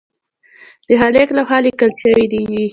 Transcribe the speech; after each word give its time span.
د 0.87 0.89
خالق 0.99 1.29
لخوا 1.37 1.57
لیکل 1.65 1.91
شوي 2.01 2.25
وي. 2.51 2.65